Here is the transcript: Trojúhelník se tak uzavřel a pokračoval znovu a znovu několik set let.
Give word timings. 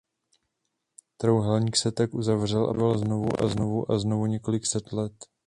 Trojúhelník 1.17 1.75
se 1.77 1.91
tak 1.91 2.13
uzavřel 2.13 2.63
a 2.69 2.73
pokračoval 2.73 3.49
znovu 3.49 3.91
a 3.91 3.97
znovu 3.99 4.25
několik 4.25 4.65
set 4.65 4.91
let. 4.93 5.13